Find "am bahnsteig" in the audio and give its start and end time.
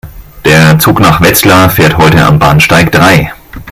2.25-2.91